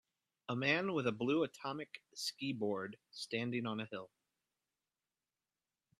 [0.49, 4.09] A man with a blue atomic ski board standing on a hill